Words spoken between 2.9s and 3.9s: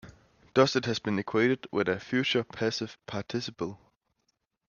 participle.